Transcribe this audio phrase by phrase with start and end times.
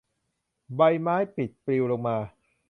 [0.75, 2.17] ใบไม้ปลิดปลิวลงมา